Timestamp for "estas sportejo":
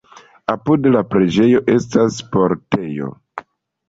1.73-3.11